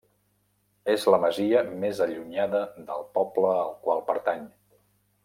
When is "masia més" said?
1.25-2.01